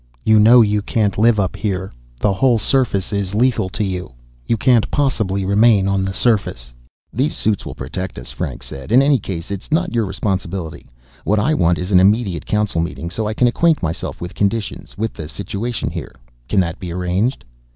"You 0.23 0.39
know 0.39 0.61
you 0.63 0.81
can't 0.81 1.19
live 1.19 1.39
up 1.39 1.55
here. 1.55 1.91
The 2.19 2.33
whole 2.33 2.57
surface 2.57 3.13
is 3.13 3.35
lethal 3.35 3.69
to 3.69 3.83
you. 3.83 4.13
You 4.47 4.57
can't 4.57 4.89
possibly 4.89 5.45
remain 5.45 5.87
on 5.87 6.03
the 6.03 6.11
surface." 6.11 6.73
"These 7.13 7.37
suits 7.37 7.67
will 7.67 7.75
protect 7.75 8.17
us," 8.17 8.31
Franks 8.31 8.65
said. 8.65 8.91
"In 8.91 9.03
any 9.03 9.19
case, 9.19 9.51
it's 9.51 9.71
not 9.71 9.93
your 9.93 10.05
responsibility. 10.07 10.87
What 11.23 11.37
I 11.39 11.53
want 11.53 11.77
is 11.77 11.91
an 11.91 11.99
immediate 11.99 12.47
Council 12.47 12.81
meeting 12.81 13.11
so 13.11 13.27
I 13.27 13.35
can 13.35 13.45
acquaint 13.45 13.83
myself 13.83 14.19
with 14.21 14.33
conditions, 14.33 14.97
with 14.97 15.13
the 15.13 15.27
situation 15.27 15.91
here. 15.91 16.15
Can 16.49 16.59
that 16.61 16.79
be 16.79 16.91
arranged?" 16.91 17.45